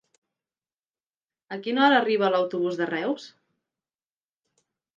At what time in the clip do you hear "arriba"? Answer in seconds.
2.03-2.31